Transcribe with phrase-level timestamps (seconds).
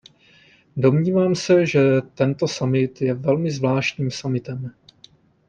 [0.77, 4.71] Domnívám se, že tento summit je velmi zvláštním summitem.